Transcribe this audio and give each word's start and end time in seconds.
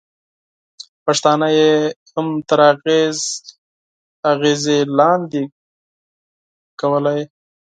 پښتانه 1.05 1.47
یې 1.57 1.71
هم 2.13 2.27
تر 2.49 2.59
اغېزې 4.31 4.79
لاندې 4.97 5.43
کولای. 6.79 7.21